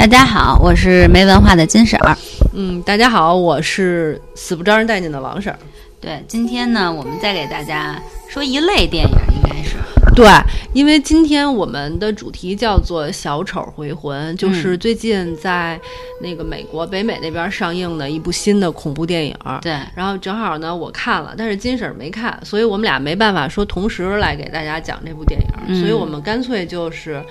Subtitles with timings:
[0.00, 2.16] 大家好，我是没文化的金婶儿。
[2.54, 5.58] 嗯，大家好，我是死不招人待见的王婶儿。
[6.00, 9.76] 对，今天呢，我们再给大家说一类电影，应该是
[10.16, 10.26] 对，
[10.72, 15.78] 因为今天我们的主题叫做《小丑回魂》，就是最近在
[16.22, 19.36] 那个美国北美那边上映的一部新的恐怖电影。
[19.60, 27.22] 对，然后正好呢，我看了，但是金婶儿没看，所以我们俩没办法说同时来给大家讲这部电影，嗯所以我们干脆就是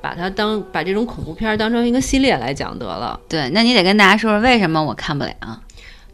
[0.00, 3.18] 把它当把这种恐怖片当成一个系列来讲得了。
[3.28, 5.32] 对，那你得跟大家说说为什么我看不了。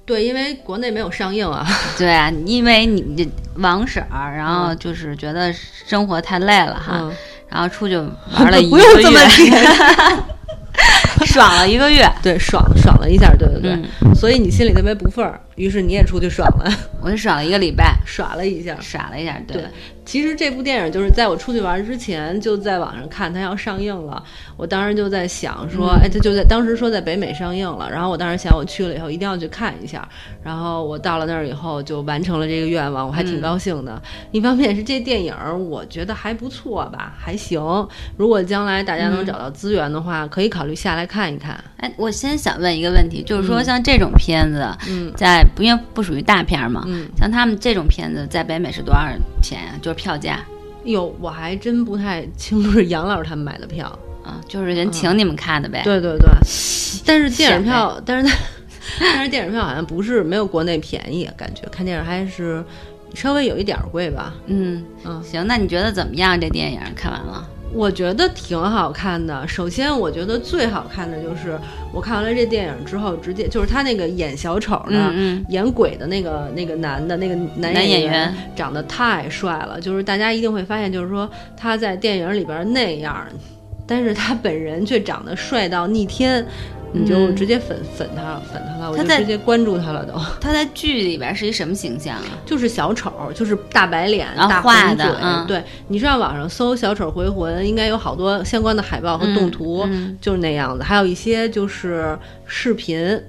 [0.06, 1.66] 对，因为国内没有上映啊。
[1.97, 7.12] 对啊，因为你这王婶儿，然后就是觉得生活太累了哈，嗯，
[7.48, 9.19] 然后出去玩了一不个用这么
[11.20, 12.06] 月，爽了一个月。
[12.23, 13.73] 对，爽爽了一下，对对对，
[14.03, 18.77] 嗯所以你心里特别不忿儿，于是你也出去爽了， 我就爽了一个礼拜，耍了一下。
[18.81, 19.41] 耍了一下。
[19.47, 19.65] 对，
[20.05, 24.23] 其实这部电影就是在我出去玩之前就在网上看它要上映了，
[24.57, 26.01] 我当时就在想说，嗯。
[26.03, 30.06] 哎，它就在当时说在北美上映了，然后我当时想我去了以后一定要去看一下，
[30.43, 34.00] 然后我到了那儿以后就完成了这个愿望，我还挺嗯高兴的。
[34.33, 37.61] 一方面是这电影儿我觉得还不错吧，还行，
[38.17, 41.62] 如果将来大家能嗯找到资源的话，可以考虑下来看一看。
[41.77, 45.12] 哎，我先想问一个问题，就是说像这种片子，嗯。
[45.15, 49.03] 在不因为不属于大片儿嘛，嗯，像他们这种片子在北美是多少
[49.42, 50.41] 钱呀、就是票价
[50.84, 53.87] 哟，我还真不太清楚是杨老师他们买的票。
[54.25, 55.83] 啊，就是人请你们看的呗。
[55.84, 56.27] 对对对，
[57.05, 58.37] 但是电影票，但是
[58.98, 62.65] 但是电影票好像不是没有国内便宜，感觉看电影还是
[63.12, 64.33] 稍微有一点儿贵吧。
[64.47, 66.41] 嗯嗯行，那你觉得怎么样？
[66.41, 67.47] 这电影看完了？
[67.75, 69.47] 我觉得挺好看的。
[69.48, 71.58] 首先，我觉得最好看的就是
[71.92, 74.92] 我看完了这电影之后，直接就是他那个演小丑的。
[74.92, 83.27] 嗯嗯，演鬼的那个那个男的那个男演员长得太帅了，就是大家一定会发现，就是说他在电影里边那样，
[83.86, 86.47] 但是他本人却长得帅到逆天，
[86.95, 90.14] 你就嗯直接粉、粉他粉他了，我就直接关注他了都。
[90.41, 92.25] 他在剧里边是一什么形象啊？
[92.47, 95.21] 就是小丑，就是大白脸、大画的红嘴。
[95.22, 100.82] 嗯对你上网上搜“小丑回魂”，应该有好多相关的海报和动图，嗯就是那样子。
[100.84, 102.16] 还有一些就是
[102.47, 103.21] 视频，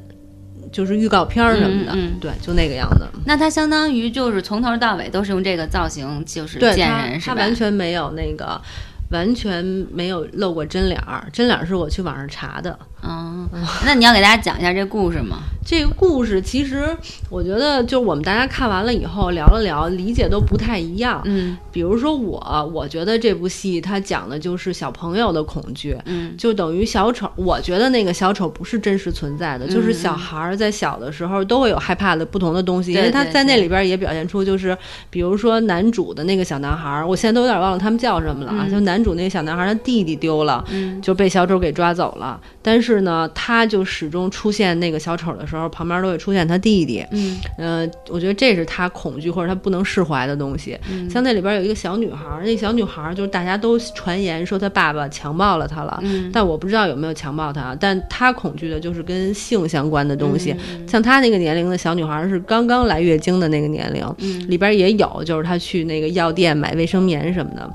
[0.72, 3.06] 就是预告片儿什么的，对，就那个样子。
[3.26, 7.36] 那他相当于就是从头到尾都是用这个造型，就是见人，是吧？
[7.36, 8.62] 他完全没有那个，
[9.10, 11.28] 完全没有露过真脸儿。
[11.34, 12.78] 真脸儿是我去网上查的。
[13.08, 13.50] 嗯，
[13.86, 15.38] 那你要给大家讲一下这故事吗？
[15.68, 16.96] 这个故事其实
[17.28, 21.20] 我觉得，就我们大家看完了以后聊了聊，理解都不太一样。
[21.26, 27.28] 嗯比如说我，我觉得这部戏它讲的就是小朋友的恐惧，嗯就等于小丑。
[27.36, 34.78] 我觉得那个小丑不是真实存在的，就是嗯小孩儿在小的时候都会有害怕的不同的东西，因为他在那里边也表现出，就是
[35.10, 40.64] 比如说男主的那个小男孩儿，我现在都有点忘了他们叫什么了啊，嗯就男主那个小男孩儿，他弟弟丢了。
[40.70, 47.06] 嗯就被小丑给抓走了，但是呢，他就始终出现那个小丑的时候，旁边都会出现他弟弟。
[47.12, 50.76] 嗯呃，我觉得这是他恐惧或者他不能释怀的东西。
[50.90, 60.56] 嗯像那里边有一个小女孩儿，那小女孩儿就是大家都传言说她爸爸强暴了她了，嗯，但我不知道有没有强暴她，但她恐惧的就是跟性相关的东西。
[60.72, 67.70] 嗯像她那个年龄的小女孩儿是刚刚来月经的那个年龄，嗯里边也有，就是她去那个药店买卫生棉什么的。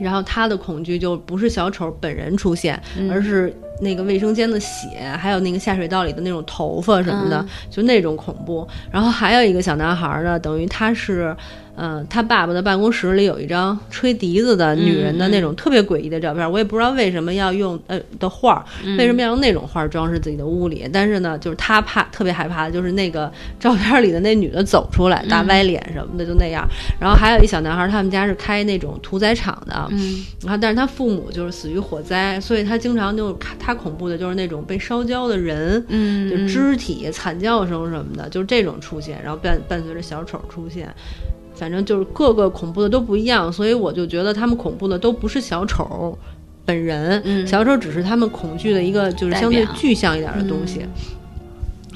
[0.00, 8.66] 然后她的恐惧就不是小丑本人出现，嗯而是那个卫生间的血，还有那个下水道里的那种头发什么的，嗯就那种恐怖。
[8.90, 11.36] 然后还有一个小男孩呢，等于他是，
[11.76, 18.64] 嗯、他爸爸的办公室里有一张吹笛子的女人的那种特别诡异的照片，我也不知道为什么要用呃的画
[18.96, 20.88] 为什么要用那种画儿装饰自己的屋里？
[20.92, 26.64] 但是呢，就是他怕特别害怕的就是那个照片里的那女的走出来，大歪脸什么的就那样。
[27.00, 35.82] 然后还有一小男孩，他们家是开那种屠宰场的，嗯然后但是他父母就是死于火灾，所以他经常就他恐怖的就是那种被烧焦的人。
[35.88, 40.92] 嗯，就肢体惨叫声什么的，就是这种出现，然后伴伴随着小丑出现，
[41.54, 46.16] 反正就是各个恐怖的都不一样，所以我就觉得他们恐怖的都不是小丑
[46.66, 47.46] 本人，嗯。
[47.46, 50.82] 小丑只是他们恐惧的一个就是相对具象一点的东西。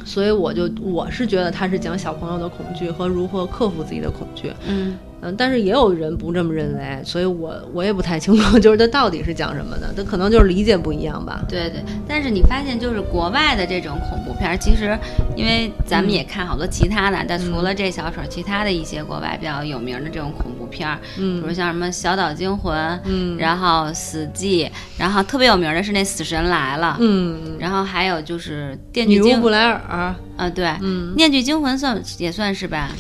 [0.05, 11.43] 所以我就我是觉得他是讲小朋友的恐惧和如何克服自己的恐惧，嗯嗯，但是也有人不这么认为，所以我我也不太清楚， 就是它到底是讲什么的，它可能就是理解不一样吧。
[11.49, 14.97] 对对，但是你发现就是国外的这种恐怖片儿，其实
[15.37, 24.67] 因为咱们也看好多其他的，但除了这小丑，其他的一些国外比较有名的这种恐怖片儿，比如嗯像什么《小岛惊魂》，嗯然后《死寂》，
[24.99, 32.91] 然后特别有名的是那《死神来了》，嗯，然后还有就是《电锯惊女巫布》莱尔，啊，对，嗯，电锯惊魂》算也算是吧，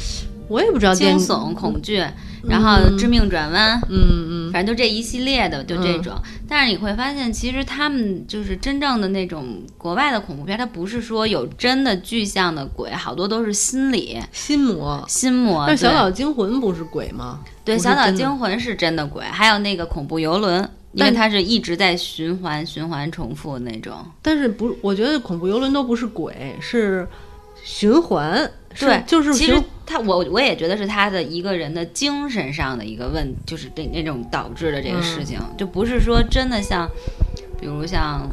[0.49, 2.03] 我也不知道惊悚恐惧。
[2.49, 6.15] 然后致命转弯，嗯嗯，反正就这一系列的，就这种。
[6.49, 15.05] 但是你会发现，其实他们就是真正的那种国外的恐怖片，它不是说有真的具象的鬼，好多都是心理心魔。
[15.09, 15.65] 心魔。
[15.67, 17.41] 但小对岛惊魂不是鬼吗？
[17.65, 23.93] 对，小岛惊魂是真的鬼，还有那个恐怖游轮，因为它是一直在循环、循环重复那种。
[24.23, 27.06] 但是不，我觉得恐怖游轮都不是鬼，是
[27.65, 28.49] 循环。
[28.75, 36.88] 是对，就是其实他，我我也觉得是他的一个人的精神上的一个问，就是那那种导致的这个事情，就不是说真的像，
[37.61, 38.29] 比如像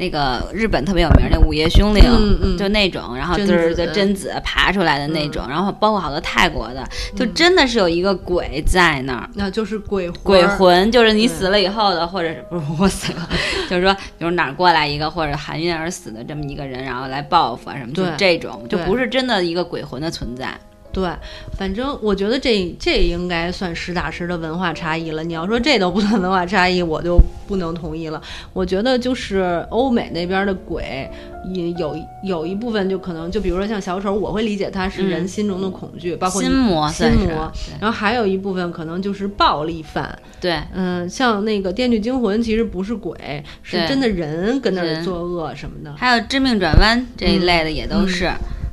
[0.00, 6.82] 那个日本特别有名儿那午夜凶铃，嗯嗯就那种，然后就是子就贞子爬出来的那种，然后包括好多泰国的，
[7.14, 9.28] 就真的是有一个鬼在那儿。
[9.34, 10.18] 那就是鬼魂。
[10.22, 13.28] 鬼魂就是你死了以后的，或者是不是我死了，
[13.68, 20.58] 就是说，比如哪儿过来一个或者含冤而死的这么一个人，然后来报复啊什么，就这种，就不是真的一个鬼魂的存在。
[20.92, 21.08] 对，
[21.56, 25.22] 反正我觉得这这应该算实打实的文化差异了。
[25.22, 27.16] 你要说这都不算文化差异，我就
[27.46, 28.20] 不能同意了。
[28.52, 31.08] 我觉得就是欧美那边的鬼，
[31.54, 37.52] 也有有一部分就可能就比如说像小丑，我会理解他是人嗯心中的恐惧，包括心魔心魔。
[37.80, 45.94] 然后还有一部分可能就是暴力犯，对嗯，像那个《电锯惊魂》其实不是鬼，是真的人跟那儿作恶什么的。
[45.96, 48.28] 还有致命转弯这一类的也都是。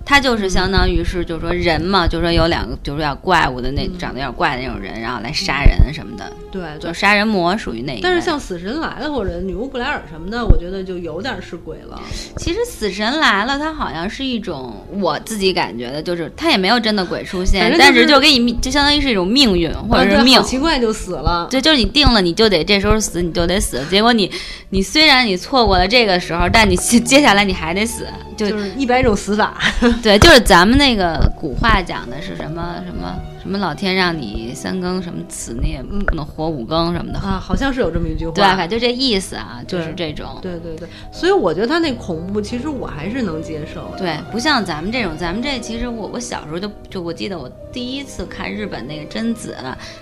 [0.09, 6.93] 它就是相当于是，就是说人嘛，就是说有两个，就是有点怪物的那、长得有点怪的那种人，然后来杀人什么的，对对就。
[6.93, 7.99] 杀人魔属于那一。
[7.99, 12.01] 但是像《死神来了》或者《女巫布莱尔》什么的，我觉得就有点是鬼了。
[12.37, 20.41] 其实死神来了，它好像是一种我自己感觉的，就是它也没有真的鬼出现，就是但是就给你命，就相当于是一种命运或者是命好。
[20.41, 21.49] 奇怪就死了。
[21.51, 23.83] 对，就是你定了，你就得这时候死，你就得死。
[23.89, 24.31] 结果你，
[24.69, 28.07] 你虽然你错过了这个时候，但你接接下来你还得死。
[28.37, 29.57] 就就是一百种死法，
[30.01, 33.15] 对，就是咱们那个古话讲的是什么什么
[33.47, 37.19] 什么，老天让你三更什么死，你也不能活五更什么的。
[37.19, 38.33] 啊，好像是有这么一句话。
[38.33, 40.37] 对，反正就这意思啊，就是对这种。
[40.41, 43.97] 对对对，所以我觉得他那恐怖，其实我还是能接受的。
[43.97, 49.55] 对，不像咱们这种，咱们这其实我我小时候就就我记得我第一次看日本那个贞子，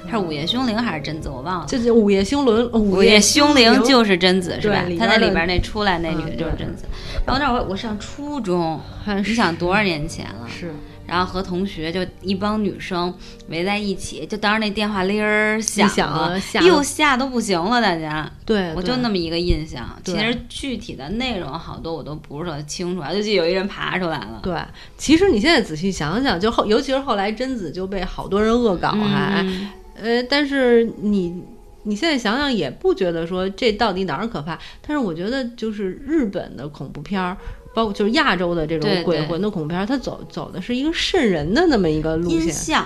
[0.06, 1.65] 还是午夜凶铃还是贞子，我忘了。
[1.68, 4.97] 就是午夜凶铃，午午夜凶凶铃就是贞子是吧对里？
[4.97, 6.86] 她在里边那出来那女的就是贞子。
[7.25, 8.80] 然后那会儿我上初中，
[9.24, 10.47] 你想多少年前了？
[10.50, 10.74] 是
[11.07, 13.13] 然后和同学就一帮女生
[13.50, 18.30] 围在一起，就当时那电话铃儿响响了又，吓都不行了，大家。
[18.46, 24.40] 对，我就那么一个印象，其实具体的内容好多我都不是特清楚，就记得有一人爬出来了。
[24.44, 24.57] 对。
[24.98, 29.69] 其实你现在仔细想想，就后，尤其是后来贞子就被好多人恶搞，还、嗯
[30.02, 31.44] 呃，但是你。
[31.85, 37.37] 你现在想想也不觉得说这到底哪儿可怕，但是我觉得就是日本的恐怖片儿，
[37.73, 42.81] 包括就是亚洲的这种鬼魂的恐怖片儿，它走走的是一个瘆人的那么一个路线，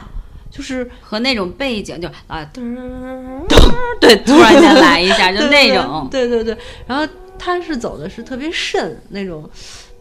[0.52, 2.76] 就是和那种背景就啊噔
[3.48, 6.08] 噔，对，突然间来一下， 就那种。
[6.12, 7.08] 对对对，然后
[7.38, 9.50] 他是走的是特别瘆那种。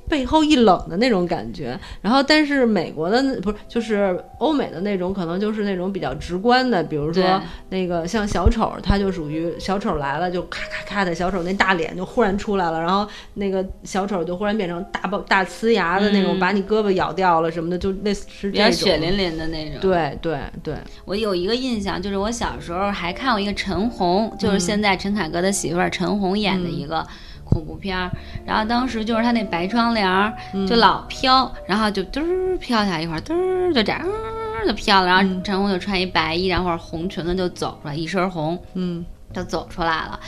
[0.08, 16.38] 背后一冷的那种感觉，然后但是美国的那不是就是欧美的那种，可能就是那种比较直观的，比如说那个像小丑，他就属于小丑来了就咔咔咔的，小丑那大脸就忽然出来了，然后那个小丑就忽然变成大爆大呲牙的那种，嗯。
[16.38, 18.88] 把你胳膊咬掉了什么的，就类似是比较这种。
[18.88, 19.80] 血淋淋的那种。
[19.80, 20.38] 对对。
[20.62, 20.74] 对，
[21.04, 27.06] 我有一个印象，就是我小时候还看过一个陈红，嗯就是现在陈凯歌的媳妇儿陈红演的一个
[27.48, 28.10] 恐怖片儿。
[28.46, 35.06] 然后当时就是他那白窗帘儿嗯就老飘，然后就嘚儿飘下一会儿，嘚儿就这样儿就飘了。
[35.06, 40.20] 然嗯后陈红就穿一白衣然后红裙子就走出来，一身红嗯就走出来了。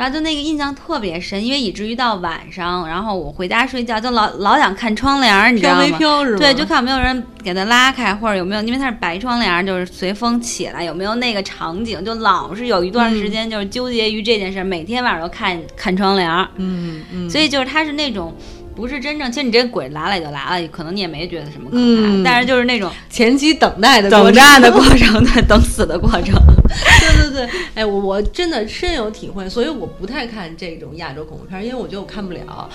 [0.00, 5.80] 然后就那个印象特别深，因为以至于到晚上，然后我回家睡觉就老老想看窗帘儿，你知道吗？
[5.80, 6.38] 没飘是吗？
[6.38, 18.34] 对，就看有没有人给它拉开，或者有没有，因为它是白窗帘，就是随风起来，有没有那个场景，就老是有一段时间就是纠结于这件事儿，每天晚上都看看窗帘儿，嗯嗯，所以就是它是那种
[18.74, 26.34] 不是真正，其实你这鬼来了也就来了，可能你也没觉得什么可怕，嗯但是就是那种前期等待的等待的过程，对，等死的过程，
[26.70, 32.68] 对对对，哎，我我真的深有体会，所以我不太看这种亚洲恐怖片，因为我觉得我看不了。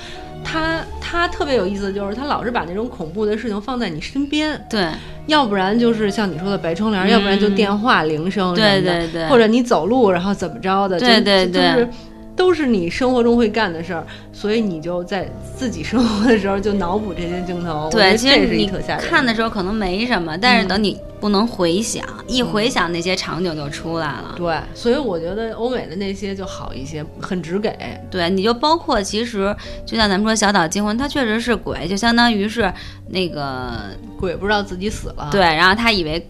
[0.44, 4.88] 他他特别有意思，就是他老是把那种恐怖的事情放在你身边，对。
[5.28, 11.90] 要不然就是像你说的白窗帘，要不然就电话铃声对对对，或者你走路然后怎么着的，对对对就是
[12.36, 17.90] 都是你生活中会干的事儿，所以你就在自己生活的时候就脑补这些镜头。
[17.90, 24.36] 对，其实你看的时候可能没什么，但是嗯等你不能回想，一回想那些场景就出来了。
[24.36, 27.74] 对，所以我觉得欧美的那些就好一些，很直给。
[28.12, 32.72] 对，你就包括其实就像咱们说小岛惊魂，它确实是鬼，就相当于是
[33.10, 33.72] 那个
[34.20, 36.22] 鬼不知道自己死了，对，然后他以为来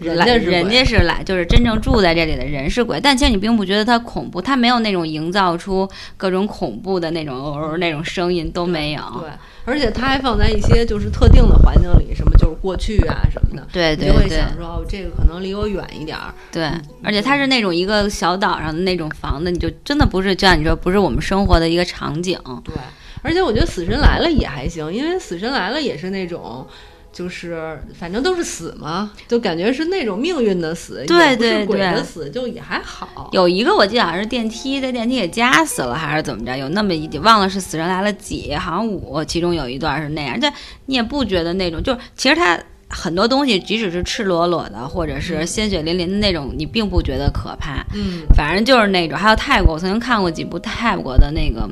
[0.00, 9.02] 人家是人家是来，就是真正住在这里的人是鬼，但其实你并不觉得它恐怖，它没有那种营造出各种恐怖的那种、呃那种声音都没有。
[9.20, 9.28] 对，
[9.64, 16.32] 而且它还放在一些就是特定的环境里，什么就是过去啊什么的，对对你就会对想说哦，这个可能离我远一点儿。
[16.50, 16.70] 对，
[17.02, 22.38] 而且它是那种一个小岛上的那种房子，你就真的不是就像你说，不是我们生活的一个场景。
[22.64, 22.74] 对，
[23.22, 26.66] 而且我觉得《死神来了》也还行，因为《死神来了》也是那种。
[27.12, 33.28] 就是反正都是死嘛，就感觉是那种命运的死，对也不是对鬼的对死，就也还好。
[33.32, 36.56] 有一个我记得好像是电梯，在电梯给夹死了，还是怎么着？
[36.56, 40.38] 有那么一点忘了是死神来了几，好像五，其中有一段是那样。
[40.40, 40.52] 但
[40.86, 47.84] 你也不觉得那种，就是其实它很多东西，即使是赤裸裸的，或者是鲜血淋淋的那种，你并不觉得可怕。
[47.92, 49.18] 嗯，反正就是那种。
[49.18, 51.68] 还有泰国，我曾经看过几部泰国的那个。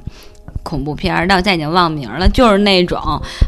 [0.63, 3.01] 恐怖片儿，但我现在已经忘名了，就是那种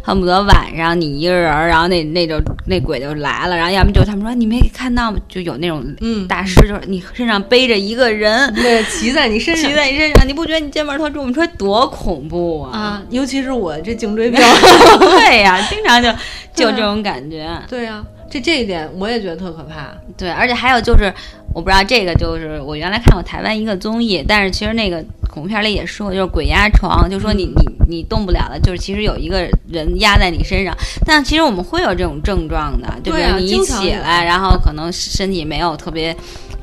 [0.02, 5.18] 恨不得晚上你一个人，然后那那种那鬼就来了，然后要么就他们说你没看到吗？
[5.28, 11.28] 就有那种嗯大师，就是你身上背着一个人，对，骑在你身上骑在你身上，你不觉得你肩膀特重？
[11.28, 12.78] 你说多恐怖啊！
[12.78, 14.40] 啊，尤其是我这颈椎病，
[14.98, 16.08] 对呀，经常就
[16.54, 17.48] 就这种感觉。
[17.68, 19.88] 对呀、这这一点我也觉得特可怕。
[20.16, 21.12] 对，而且还有就是，
[21.54, 36.16] 我不知道这个就是我原来看过台湾一个综艺，但是其实那个恐怖片里也说，就是鬼压床，就说你你你动不了了，就是其实有一个人压在你身上，但其实我们会有这种症状的，就比对啊如你一起来，然后可能身体没有特别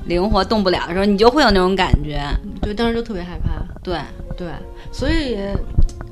[0.05, 2.21] 灵活，动不了的时候，你就会有那种感觉。
[2.61, 3.61] 对，当时就特别害怕。
[3.83, 3.97] 对，
[4.37, 4.47] 对，
[4.91, 5.37] 所以，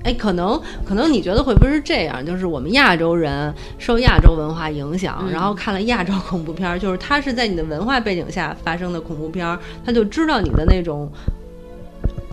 [0.05, 2.24] 哎，可能可能你觉得会不会是这样？
[2.25, 11.12] 就是我们亚洲人受亚洲文化影响，嗯然后看了亚洲恐怖片儿，就是它是在你的文化背景下发生的恐怖片儿，他就知道你的那种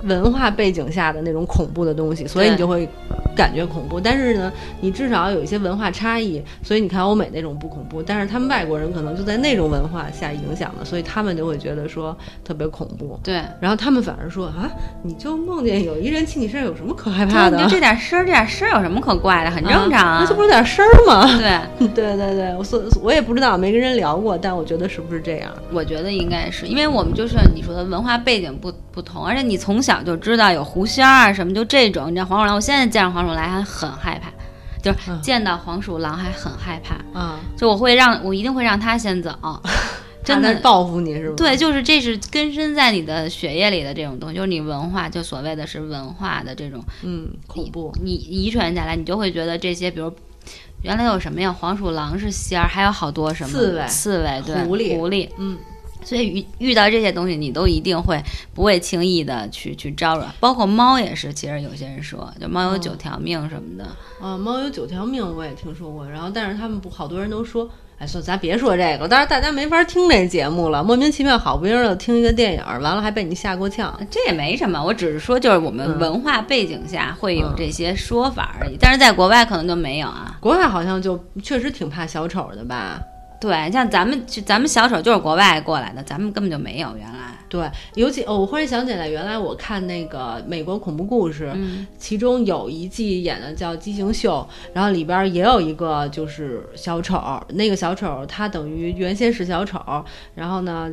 [0.05, 2.89] 文化背景下的那种恐怖的东西，所以你就会
[3.37, 4.01] 感觉恐怖。
[4.01, 13.19] 但是呢，你至少有一些文化差异，所以你看欧美那种不恐怖，但是他们外国人可能就在那种文化下影响的，所以他们就会觉得说特别恐怖。
[13.23, 13.43] 对。
[13.61, 14.71] 然后他们反而说啊，
[15.03, 17.57] 你就梦见有一人亲你身上，有什么可害怕的？
[17.57, 19.51] 你就这点声儿，这点声儿有什么可怪的？
[19.51, 20.19] 很正常啊。
[20.21, 21.27] 那这不是有点声儿吗？
[21.79, 25.51] 对，对对对，我所我也不知道，没跟人聊过，但我觉得是不是这样？
[25.73, 32.09] 我觉得应该是因为我们就是你说的文化背景不不同，而且你从小就知道有狐仙儿啊什么，就这种。
[32.11, 34.31] 你知道黄鼠狼，我现在见着黄鼠狼还很害怕，
[34.83, 39.31] 就是嗯见到黄鼠狼还很害怕，啊，就我会让我一定会让它先走，
[40.25, 41.35] 真的报复你是吗？
[41.37, 47.93] 对，就是这是根深在你的血液里的这种东西，就是你文化，就所谓的是文化的这种，嗯，恐怖。
[48.01, 50.13] 你遗传下来，你就会觉得这些，比如
[50.83, 51.53] 原来有什么呀？
[51.53, 55.57] 黄鼠狼是仙儿，还有好多什么刺猬刺猬，对，狐狸狐狸，嗯，
[56.05, 58.23] 所以遇遇到这些东西，你都一定会
[58.55, 61.33] 不会轻易的去去招惹，包括猫也是。
[61.33, 63.89] 其实有些人说，就猫有九条命什么的，
[64.21, 66.09] 啊，猫有九条命，我也听说过。
[66.09, 67.69] 然后，但是他们不，好多人都说，
[67.99, 70.83] 哎，算，咱别说这个，当然大家没法听这节目了。
[70.83, 73.99] 莫名其妙，好不容易的听一个电影，完了还被你吓够呛。
[74.11, 74.83] 这也没什么。
[74.83, 80.37] 我只是说，就是我们嗯文化背景下会有嗯这些说法而已，但是在国外可能就没有啊。
[80.41, 83.01] 国外好像就确实挺怕小丑的吧？
[83.43, 87.37] 对，像咱们就咱们小丑就是国外过来的，咱们根本就没有原来。
[87.49, 100.05] 对，尤其哦，我忽然想起来，原来我看那个美国恐怖故事，嗯其中有一季演的叫《畸形秀》，然后里边也有一个就是小丑，那个小丑他等于原先是小丑，
[100.37, 100.89] 然后呢。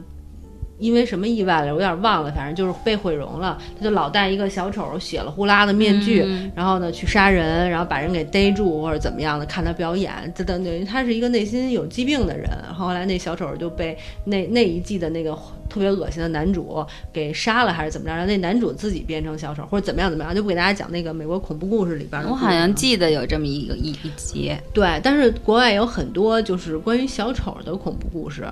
[0.80, 3.58] 因为什么意外了，我有点忘了，反正就是被毁容了。
[3.78, 12.50] 他就老戴一个小丑血了呼啦的面具，嗯然后呢去杀人，然后把人给逮住或者怎么样的，看他表演，这等等于他是一个内心有疾病的人。
[12.74, 15.38] 后来那小丑就被那那一季的那个
[15.70, 18.14] 特别恶心的男主给杀了，还是怎么着？
[18.14, 22.24] 然后那男主自己变成小丑，或者怎么样怎么样，就不给大家讲那个美国恐怖故事里边。
[22.24, 24.52] 我好像记得有这么一个一一集。
[24.74, 28.46] 对，但是国外有很多就是关于小丑的恐怖故事。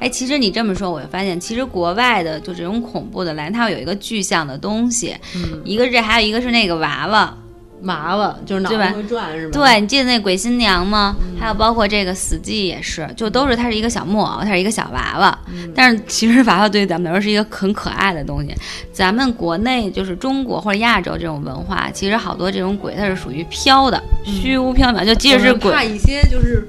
[0.00, 7.36] 哎，其实你这么说，我就发现，其实国外的就这种恐怖的来，它会有一个具象的东西，嗯，一个是这，还有一个是那个娃娃。
[7.84, 9.52] 娃娃就是脑袋会转是吧？
[9.58, 11.16] 对，你记得那鬼新娘吗？
[11.40, 15.38] 还有包括这个死寂也是，就都是它是一个小木偶，它是一个小娃娃。
[15.74, 18.54] 但是其实娃娃对于咱们来说是一个很可爱的东西。
[18.92, 25.02] 咱们国内就是中国或者亚洲这种文化，其实好多这种鬼它是属于飘的，虚无缥缈。
[25.02, 26.68] 就即使是鬼，怕一些就是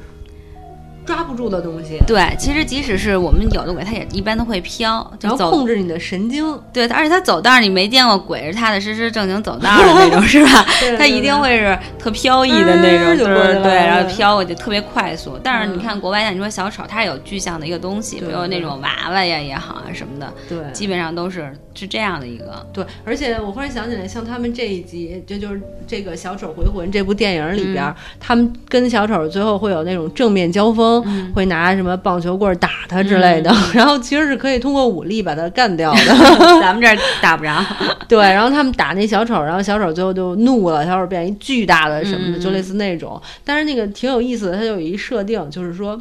[1.05, 6.59] 抓不住的东西，对，其实即使是我们有的鬼，它也一般都会飘，就然后控制你的神经。
[6.71, 10.65] 对，而且他走道儿你没见过鬼是踏踏实实正经走道儿的那种， 是吧？
[10.79, 15.37] 对他一定会是特飘逸的那种，嗯就过去了对，然后飘过去特别快速。
[15.43, 22.65] 但是嗯你看国外，像你说小丑，它有具象的一个东西，比如那种娃娃呀也好啊什么的，对基本上都是是这样的一个。
[22.71, 35.99] 对，而且我忽然想起来，像他们这一集，这就是这个《小丑回魂》这部电影里边，嗯他们跟小丑最后会有那种正面交锋，生会拿什么棒球棍打他之类的， 然后其实是可以通过武力把他干掉的。
[36.61, 37.63] 咱们这儿打不着。
[38.07, 43.21] 对，然后他们打那小丑，然后小丑最后就怒了，小丑变一巨大的什么的，就类似那种。
[43.43, 45.99] 但是那个挺有意思的，它就有一设定，就是说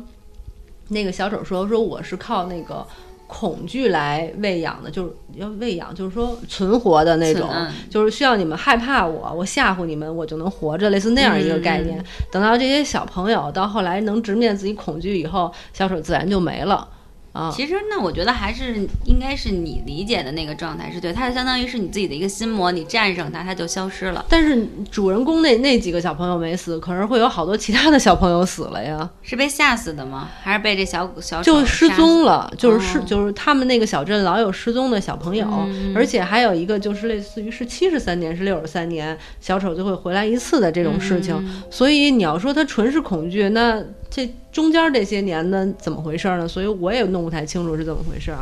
[0.89, 2.87] 那个小丑说说我是靠那个。
[3.33, 7.49] 恐惧来喂养的，就是要喂养，就是说存活的那种，
[7.89, 12.05] 就是需要你们害怕我，我吓唬你们，我就能活着，类似那样一个概念。
[12.33, 16.89] 等到这些小朋友到后来能直面自己恐惧以后，小丑自然就没了。
[17.33, 24.25] 啊，其实那我觉得还是应该是你理解的那个状态是对，它相当于是你自己的一个心魔，你战胜它，它就消失了。
[24.29, 29.09] 但是主人公那那几个小朋友没死，可是会有好多其他的小朋友死了呀？
[29.23, 30.29] 是被吓死的吗？
[30.43, 32.53] 还是被这小小就失踪了？
[32.59, 35.47] 就是失，就是他们那个小镇老有失踪的小朋友，
[35.95, 41.49] 而且还有一个就是类似于是七十三年是六十三年，小丑就会回来一次的这种事情。
[41.71, 43.81] 所以你要说他纯是恐惧，那。
[44.11, 46.49] 这中间这些年呢，怎么回事呢？
[46.49, 48.33] 所以我也弄不太清楚是怎么回事，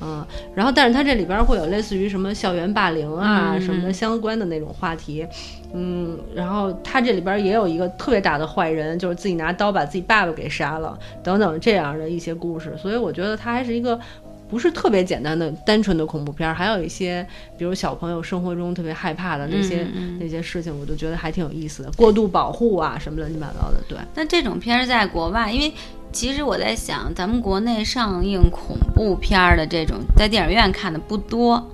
[0.00, 5.26] 嗯，然后但是它这里边会有类似于什么校园霸凌啊什么的相关的那种话题，
[5.74, 14.00] 嗯，然后它这里边也有一个特别大的坏人，就是自己拿刀把自己爸爸给杀了，等等这样的一些故事，所以我觉得它还是一个。
[14.52, 19.86] 不是特别简单的、单纯的恐怖片儿，还有一些，比如小朋友生活中特别害怕的那些
[20.20, 21.90] 那些事情，我都觉得还挺有意思的。
[21.92, 23.82] 过度保护啊，什么乱七八糟的。
[23.88, 23.96] 对。
[24.14, 25.72] 那这种片儿在国外，因为
[26.12, 31.66] 其实我在想，咱们国内上映恐怖片儿的这种，在电影院看的不多，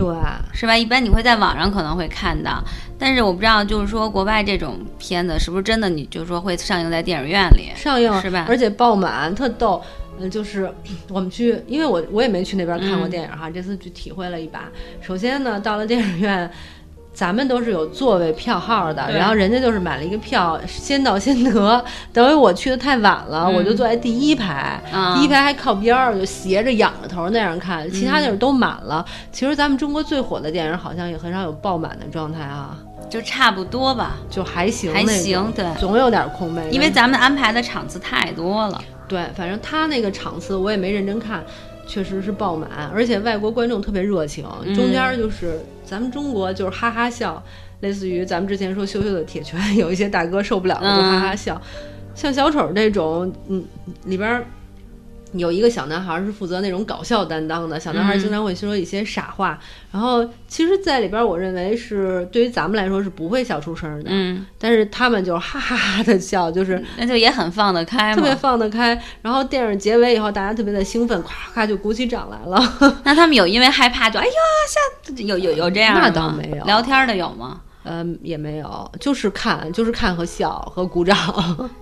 [0.00, 0.16] 对，
[0.54, 0.74] 是吧？
[0.74, 2.64] 一般你会在网上可能会看到，
[2.98, 5.90] 但是我不知道，就是说国外这种片子是不是真的？
[5.90, 8.46] 你就说会上映在电影院里上映是吧？
[8.48, 9.82] 而且爆满，特逗。
[10.18, 10.70] 嗯，就是
[11.08, 14.68] 我们去，因为我我也没去那边看过电影哈，这次去体会了一把。
[15.00, 16.50] 首先呢，到了电影院，
[17.20, 21.84] 咱们都是有座位票号的，然后人家就是买了一个票，先到先得。
[22.14, 24.80] 等于我去的太晚了，我就坐在第一排，
[25.14, 29.04] 第一排还靠边儿，就斜着仰着头那样看，其他地儿都满了。
[29.30, 32.74] 其实咱们中国最火的电影好像也很少有爆满的状态啊，
[33.10, 38.80] 就差不多吧，就还行，还行，对，总有点空位，因为咱们安排的场次太多了。
[39.06, 41.44] 对，反正他那个场次我也没认真看，
[41.90, 44.44] 确实是爆满，而且外国观众特别热情，
[44.76, 47.42] 中间就是咱们中国就是哈哈笑，
[47.80, 51.60] 类似于咱们之前说羞羞的铁拳， 有一些大哥受不了了就哈哈笑，
[52.14, 53.64] 像小丑这种，嗯，
[54.04, 54.40] 里边。
[55.32, 59.58] 有一个小男孩是负责那种搞笑担当的，小男孩经常会说一些傻话，
[59.92, 69.00] 然后其实，在里边我认为是对于咱们来说是不会笑出声的，嗯，但是他们就是哈哈哈的笑，就是那就也很放得开，特别放得开。
[69.22, 72.60] 然后电影结尾以后，大家特别的兴奋，咵咵就鼓起掌来了。
[73.04, 74.32] 那他们有因为害怕就哎呀
[74.68, 77.60] 吓，有有有这样那倒没有，聊天的有吗？
[77.84, 81.16] 嗯，也没有，就是看，就是看和笑和鼓掌。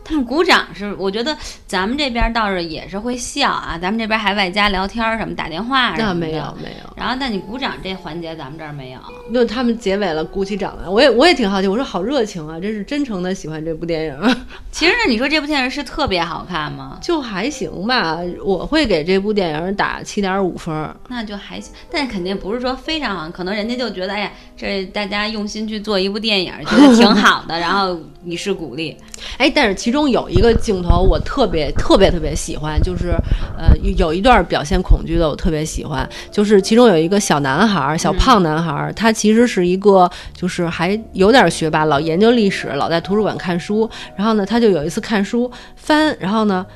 [0.04, 6.14] 他 们鼓掌是，我觉得咱们这边倒是也是会笑啊，咱们这边还外加聊天什么打电话什么的。
[6.14, 6.92] 那没有没有。
[6.96, 9.00] 然后，但你鼓掌这环节咱们这儿没有。
[9.32, 14.36] 就他们结尾了，鼓起掌来，我也我也挺好奇，我说好热情啊，真是真诚的喜欢这部电影。
[14.70, 16.98] 其实你说这部电影是特别好看吗？
[17.02, 20.94] 就还行吧，我会给这部电影打七点五分。
[21.08, 28.94] 那就还行，但肯定不是说非常好，可能人家就觉得，哎呀，这大家用心去做一部电影，觉得挺好的， 然后以示鼓励。
[29.38, 33.12] 哎，但是其中有一个镜头我特别特别特别喜欢，就是
[33.56, 43.88] 呃有一段表现恐惧的，我特别喜欢，就是其中有一个小男孩，小胖男孩，他其实是一个就是还有点学霸，老研究历史，老在图书馆看书。
[44.14, 46.66] 然后呢，他就有一次看书翻，然后呢。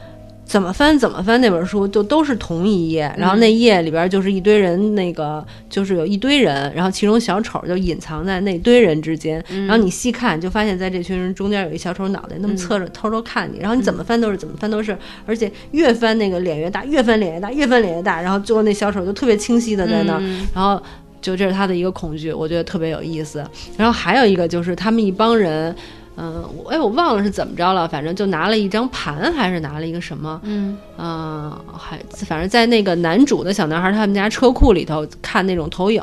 [0.44, 20.22] 怎么翻怎么翻那本书就都是同一页，然后那页里边就是一堆人，那个就是有一堆人，然后其中小丑就隐藏在那堆人之间，然后你细看就发现在这群人中间有一小丑脑袋，那么侧着偷偷看你，然后你怎么翻都是怎么翻都是，而且越翻那个脸越大，越翻脸越大，越翻脸越大，然后最后那小丑就特别清晰的在那儿，
[20.54, 20.82] 然后
[21.22, 23.42] 就这是他的一个恐惧，我觉得特别有意思。
[23.78, 25.74] 然后还有一个就是他们一帮人。
[26.16, 36.02] 嗯，我哎，我忘了是怎么着了，反正就拿了一张盘，还是拿了一个什么，嗯，啊，还反正在那个男主的小男孩他们家车库里头看那种投影，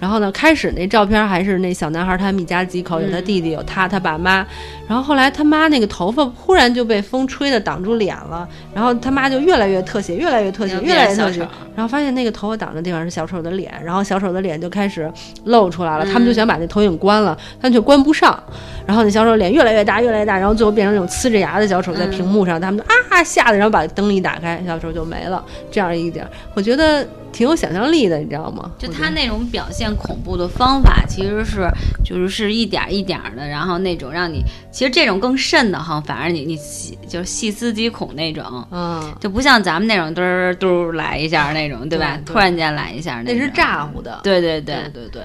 [0.00, 4.46] 然后呢，开始那照片还是那小男孩他们一家几口，有他弟弟，有他他爸妈，
[4.88, 11.40] 然后后来他妈那个头发忽然就被风吹的挡住脸了，然后他妈就越来越特写，越来越特写，越来越特写，
[11.76, 15.12] 然后发现那个头发挡的地方是小丑的脸，然后小丑的脸就开始
[15.44, 18.42] 露出来了，他们就想把那投影关了，但却关不上，
[18.86, 19.41] 然后那小丑。
[19.42, 25.44] 脸越来越大，越来越大，然后最后变成那种呲着牙的小丑在屏幕上，他们就啊吓得，然后把灯一打开，小丑就没了。
[25.70, 28.70] 这样一点，我觉得挺有想象力的，你知道吗？
[28.78, 31.68] 就他那种表现恐怖的方法，其实是
[32.04, 42.16] 就是是一点儿一点儿的，然后那种让你，其实这种更瘆的哈，反而你你细就是细思极恐那种，嗯，就不像咱们那种嘟儿嘟儿来一下那种，对吧？
[42.16, 44.20] 对对突然间来一下种那是咋呼的。
[44.22, 45.08] 对对对对。
[45.10, 45.22] 对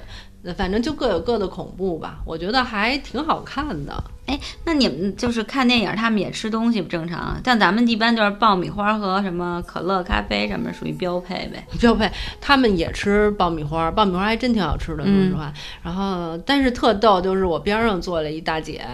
[0.54, 4.04] 反正就各有各的恐怖吧，我觉得还挺好看的。
[4.26, 7.40] 哎，那你们就是看电影，他们也吃东西不正常啊？
[7.44, 11.66] 像咱们一般就是爆米花和什么可乐、咖啡什么属于标配呗。
[11.80, 15.50] 标配，他们也吃爆米花，爆米花还真挺好吃的，说实话。
[15.82, 18.84] 然后，但是特逗，就是我边上坐了一大姐，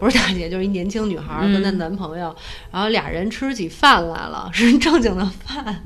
[0.00, 2.34] 不是大姐，就是一年轻女孩儿跟她男朋友，
[2.72, 5.76] 然后俩人吃起饭来了， 是正经的饭，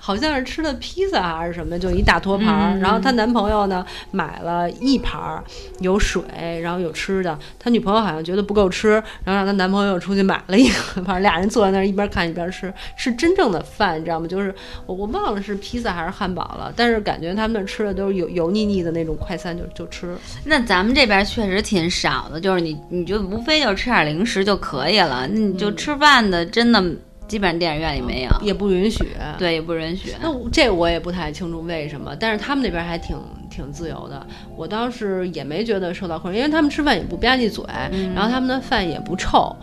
[0.00, 2.74] 好像是吃的披萨还是什么，就一大托盘儿。
[2.74, 5.44] 嗯然后她男朋友呢买了一盘儿，
[5.78, 6.22] 有水，
[6.60, 7.38] 然后有吃的。
[7.58, 8.90] 她女朋友好像觉得不够吃，
[9.24, 14.26] 然后让她男朋友出去买了一个反正，俩人坐在那儿一边看一边吃，是真正的饭，你知道吗？
[14.26, 14.52] 就是
[14.86, 20.16] 我我忘了是披萨还是汉堡了，但是感觉他们那儿吃的都是油油腻腻的那种快餐就，就吃。
[20.44, 26.82] 那咱们这边确实挺少的，就是你你就无非就吃点零食就可以了，那你就吃饭的真的
[27.28, 29.04] 基本上电影院里没有，也不允许。
[29.38, 30.12] 对，也不允许。
[30.20, 33.16] 那这我也不太清楚为什么，但是他们那边还挺
[33.48, 39.54] 挺自由的，我倒是也没觉得受到困扰，因为他们吃饭也不吧唧嘴，嗯然后他们的饭也不臭。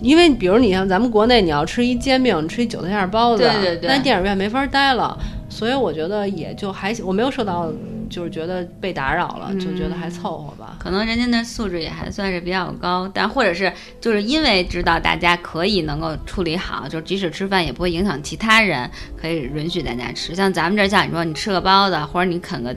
[0.00, 5.18] 因为比如你像咱们国内，你要吃一煎饼，吃一韭菜馅包子，对对对那电影院没法待了，
[5.48, 7.68] 所以我觉得也就还行，我没有受到
[8.08, 10.76] 就是觉得被打扰了，就觉得还凑合吧。
[10.78, 20.34] 可能人家那素质也还算是比较高，但或者是就是因为知道大家可以能够处理好，就即使吃饭也不会影响其他人，可以允许大家吃。
[20.34, 22.74] 像咱们这儿，像你说你吃个包子，或者你啃个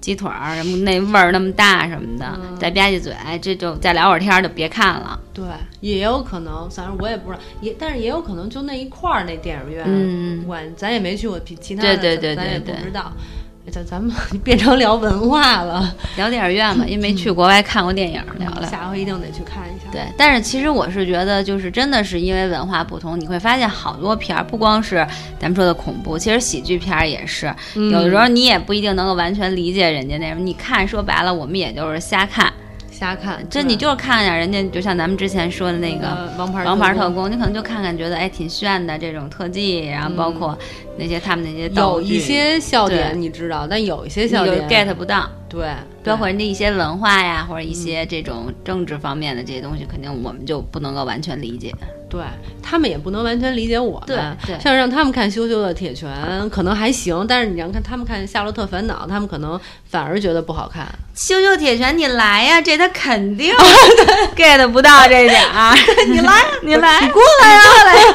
[0.00, 5.18] 鸡腿儿，什么那味儿那么大什么的，再吧唧嘴，哎这就再聊会儿天儿就别看了。
[5.32, 5.44] 对，
[5.80, 13.12] 也有可能，反正我也不知道，也但是也有可能就那一块儿那电影院，嗯我咱也没去过其其他的，对对对咱也对对不知道。
[13.16, 18.68] 哎咱咱们 变成聊文化了，聊电影院吧，因为没去国外看过电影，聊聊。
[18.68, 19.90] 下回一定得去看一下。
[19.90, 25.06] 对，但是其实我是觉得，就是真的是因为文化不同，你会发现好多片儿，不光是
[25.40, 30.40] 咱们说的恐怖，其实喜剧片儿也是，嗯有的时候你也不一定能够完全理解人家那什么。
[30.40, 32.52] 你看，说白了，我们也就是瞎看，
[32.94, 36.06] 瞎看，这你就是看一下人家，就像咱们之前说的那个。
[36.06, 37.14] 呃王牌王牌特工。
[37.14, 40.56] 工，你可能就看看，觉得哎挺炫的这种特技，然后包括
[40.96, 45.68] 那些他们那些道有，一些笑点你知道，但有一些笑点 get 不到，对，
[46.04, 51.74] 包括人家一些文化呀，或者一嗯些这种政治方面的这些东西，肯定我们就不能够完全理解。
[52.10, 52.22] 对
[52.62, 54.06] 他们也不能完全理解我们。
[54.06, 56.08] 对对像让他们看《羞羞的铁拳》
[56.48, 59.58] 可能还行，但是你让看他们看《夏洛特烦恼》，他们可能
[59.90, 60.86] 反而觉得不好看。
[61.14, 62.60] 羞羞铁拳，你来呀！
[62.62, 63.52] 这他肯定
[64.36, 65.74] get 不到这点儿。
[66.06, 68.14] 你来，你来，你过来呀，过来呀！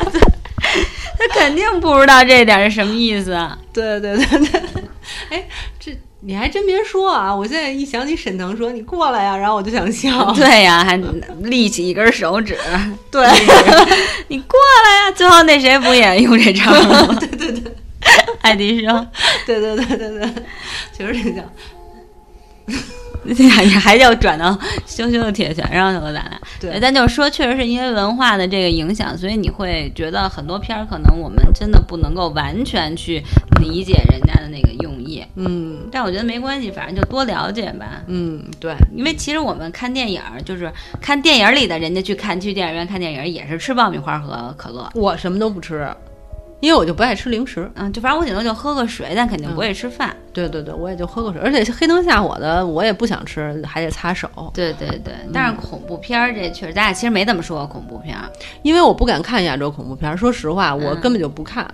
[1.18, 3.38] 他肯定不知道这点儿是什么意思。
[3.74, 4.62] 对对对对，
[5.32, 5.46] 哎，
[5.78, 7.34] 这你还真别说啊！
[7.34, 10.32] 我现在一想起沈腾说你过来呀，然后我就想笑。
[10.36, 10.98] 对呀，还
[11.44, 12.58] 立起一根手指。
[13.10, 13.26] 对，
[14.28, 15.12] 你过来呀！
[15.16, 17.16] 最后那谁不也用这招吗？
[17.20, 17.72] 对对对，
[18.42, 19.08] 爱迪生。
[19.46, 20.30] 对对对对对，
[20.96, 21.46] 确实挺像。
[23.24, 23.34] 你
[23.78, 26.40] 还要转到羞羞的铁拳上去了，咱俩。
[26.60, 33.22] 对但就是说，确实是因为文化的这个影响，所以你会觉得很多片儿可能我们真的不能够完全去
[33.62, 35.24] 理解人家的那个用意。
[35.36, 38.02] 嗯但我觉得没关系，反正就多了解吧。
[38.08, 44.90] 嗯，对，因为其实我们看电影儿，就是看电影里的人家去看去电影院看电影儿，也是吃爆米花和可乐。
[44.96, 45.88] 我什么都不吃，
[46.62, 47.70] 因为我就不爱吃零食。
[47.76, 50.16] 嗯，就反正我顶多就喝个水，但肯定不会吃饭。
[50.34, 58.30] 对对对，我也就喝口水，而且黑灯瞎火的，我也不想吃，还得擦手，对对对，但是恐怖片儿这确实，咱俩其实没怎么说过恐怖片儿。
[58.62, 60.16] 因为我不敢看亚洲恐怖片儿。
[60.18, 61.66] 说实话，我嗯根本就不看。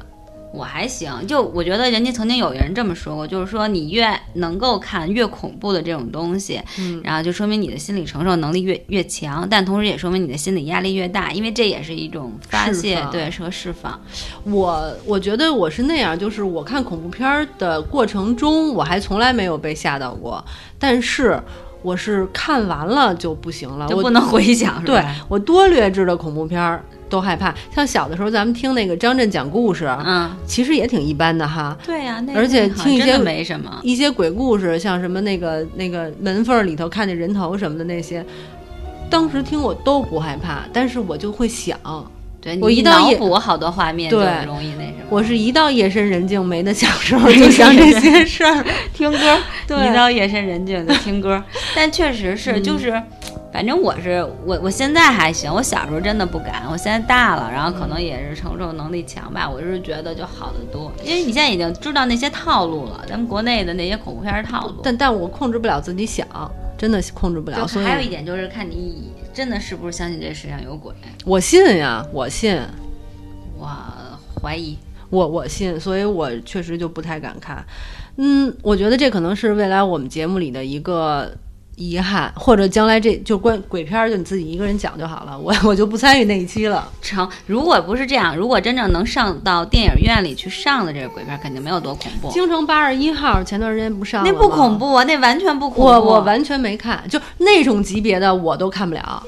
[0.56, 14.00] 我还行，就我觉得人家曾经有人这么说过，就是说你越能够看越恐怖的这种东西，嗯然后就说明你的心理承受能力越越强，但同时也说明你的心理压力越大，因为这也是一种发泄对，是个释放。
[14.44, 20.44] 我我觉得我是那样，就是我看恐怖片儿的过程中，我还从来没有被吓到过，
[20.80, 21.40] 但是
[21.82, 25.16] 我是看完了就不行了，我就不能回想，是对吧？
[25.28, 27.54] 我多劣质的恐怖片儿都害怕。
[27.74, 31.78] 像小的时候咱们听那个张震讲故事，嗯，其实也挺一般的哈。
[31.86, 33.80] 对呀、那而且听一些没什么。
[33.84, 38.26] 一些鬼故事，像什么那个那个门缝儿里头看见人头什么的那些，
[39.10, 41.78] 当时听我都不害怕，但是我就会想，
[42.42, 45.06] 对我一到夜补好多画面就对容易那什么。
[45.10, 48.64] 我是一到夜深人静没得想的时候 就想这些事儿。
[48.94, 49.38] 听歌，
[49.68, 51.44] 对一到夜深人静就 听歌。
[51.76, 53.02] 但确实是，就是
[53.56, 55.50] 反正我是我，我现在还行。
[55.50, 59.50] 我小时候真的不敢，我现在大了，然后可能也是承受能力强吧。
[59.50, 64.82] 我是觉得就好得多，因为你现在已经知道那些套路了，咱们国内的那些恐怖片套路。
[64.84, 66.28] 但但我控制不了自己想，
[66.78, 67.66] 真的控制不了。
[67.66, 70.94] 所以还有一点就是看你真的是不是相信这世上有鬼。
[71.24, 72.60] 我信呀，我信。
[73.58, 73.70] 我
[74.42, 74.78] 怀疑。
[75.10, 77.66] 我我信，所以我确实就不太敢看。
[78.18, 81.32] 嗯，我觉得这可能是未来我们节目里的一个
[81.76, 86.90] 遗憾，或者将来这就关鬼片儿就你自己一个人讲就好了，我我就不参与那一期了。
[87.02, 92.32] 成，如果不是这样，如果真正能上到电影院里去上的这个鬼片，肯定没有多恐怖。
[92.32, 95.86] 京城八十一号前段时间不上那不恐怖啊，那完全不恐怖。
[95.86, 99.22] 我我完全没看，就那种级别的我都看不了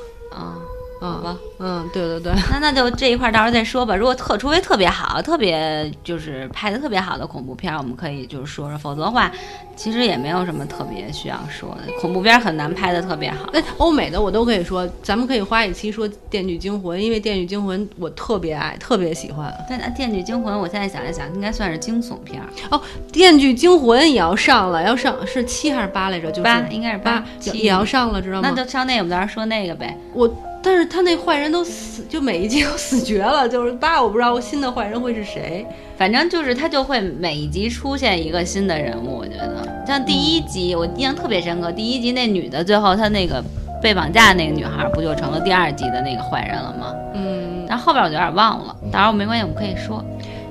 [1.60, 3.96] 嗯，对对对， 那那就这一块到时候再说吧。
[3.96, 8.78] 如果特除非特别好，特别就是拍的特别好的恐怖片，我们可以就是说说。
[8.78, 9.32] 否则的话，
[9.76, 11.92] 其实也没有什么特别需要说的。
[12.00, 13.50] 恐怖片很难拍的特别好。
[13.54, 19.54] 哎，欧美的我都可以说，咱们可以花一期说《电锯惊魂》，因为《电锯惊魂》我特别爱，特别喜欢。
[19.70, 22.82] 但《电锯惊魂》，我现在想一想，应该算是惊悚片哦。
[23.12, 26.30] 《电锯惊魂》也要上了，要上是七还是八来着？
[26.30, 28.50] 就是八，应该是八，也要上了，知道吗？
[28.50, 29.96] 那就上那个，我们到时候说那个呗。
[30.14, 30.30] 我。
[30.68, 33.48] 但是他那坏人都死，就每一集都死绝了。
[33.48, 35.66] 就是八，我不知道新的坏人会是谁。
[35.98, 39.20] 反正就是他就会每一集出现一个新的人物。
[39.20, 41.72] 我觉得像第一集，我印象特别深刻。
[41.72, 43.42] 第一集那女的最后她那个
[43.82, 46.94] 被绑架的那个女孩，不就成了第二集的那个坏人了吗？
[47.14, 47.66] 嗯。
[47.66, 50.04] 但后边我就有点忘了，到时候没关系，我们可以说。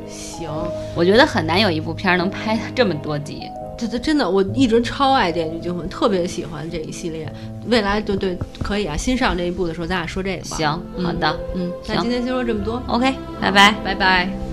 [0.09, 0.49] 行，
[0.95, 3.51] 我觉得很难有一部片能拍这么多集。
[3.77, 7.31] 这这真的，我一直超爱《电锯惊魂》，特别喜欢这一系列。
[7.69, 10.57] 未来对对可以啊，新上这一部的时候，咱俩说这个吧。
[10.57, 14.46] 行，好的，嗯，那今天先说这么多，OK，拜拜，拜拜。